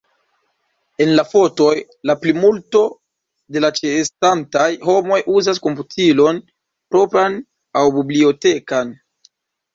En 1.03 1.09
la 1.17 1.25
fotoj, 1.33 1.73
la 2.09 2.15
plimulto 2.23 2.81
de 3.57 3.63
la 3.67 3.71
ĉeestantaj 3.81 4.65
homoj 4.87 5.21
uzas 5.35 5.63
komputilon 5.69 6.43
propran 6.97 7.39
aŭ 7.83 7.87
bibliotekan. 8.01 8.99